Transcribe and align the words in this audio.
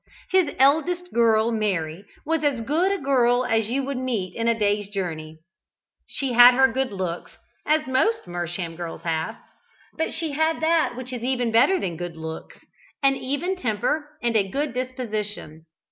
His 0.31 0.49
eldest 0.57 1.13
girl, 1.13 1.51
Mary, 1.51 2.05
was 2.25 2.43
as 2.43 2.61
good 2.61 2.91
a 2.91 2.99
girl 3.03 3.45
as 3.45 3.69
you 3.69 3.83
would 3.83 3.99
meet 3.99 4.33
in 4.35 4.47
a 4.47 4.57
day's 4.57 4.89
journey. 4.89 5.37
She 6.07 6.33
had 6.33 6.55
her 6.55 6.67
good 6.67 6.91
looks 6.91 7.33
(as 7.67 7.85
most 7.85 8.25
Mersham 8.25 8.75
girls 8.75 9.03
have), 9.03 9.37
but 9.95 10.11
she 10.11 10.31
had 10.31 10.59
that 10.59 10.95
which 10.95 11.13
is 11.13 11.21
even 11.21 11.51
better 11.51 11.79
than 11.79 11.97
good 11.97 12.17
looks, 12.17 12.57
an 13.03 13.15
even 13.15 13.55
temper 13.55 14.09
and 14.23 14.35
a 14.35 14.49
good 14.49 14.73
disposition. 14.73 15.67